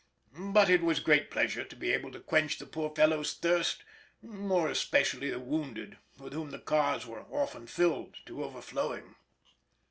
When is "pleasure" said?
1.29-1.63